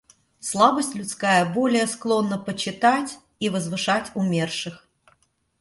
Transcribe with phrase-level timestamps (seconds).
[0.39, 4.87] Слабость людская более склонна почитать и возвышать умерших.